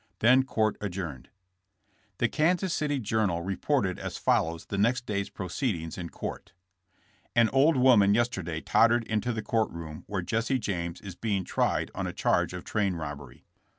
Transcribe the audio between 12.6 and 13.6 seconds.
train robbery.